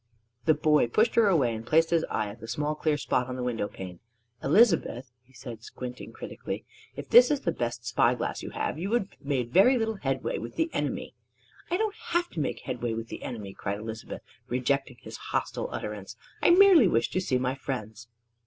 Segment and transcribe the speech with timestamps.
[0.45, 3.35] The boy pushed her away, and placed his eye at the small clear spot on
[3.35, 3.99] the window pane.
[4.43, 8.89] "Elizabeth," he said, squinting critically, "if this is the best spy glass you have, you
[8.89, 11.13] would make very little headway with the enemy."
[11.69, 16.15] "I didn't have to make headway with the enemy!" cried Elizabeth, rejecting his hostile utterance;
[16.41, 18.07] "I merely wished to see my friends."